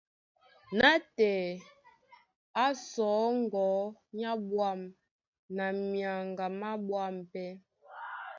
[0.77, 1.51] Nátɛɛ
[2.63, 3.65] á sɔ̌ ŋgɔ̌
[4.31, 4.79] á ɓwâm
[5.55, 7.47] na myaŋga má ɓwâm pɛ́.